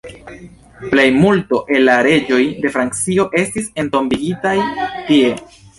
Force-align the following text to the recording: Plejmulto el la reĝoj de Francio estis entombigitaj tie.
Plejmulto 0.93 1.59
el 1.75 1.85
la 1.89 1.99
reĝoj 2.09 2.41
de 2.65 2.73
Francio 2.79 3.29
estis 3.45 3.73
entombigitaj 3.85 4.59
tie. 4.79 5.35